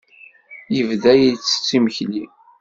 [0.75, 2.23] Yebda ittett imekli.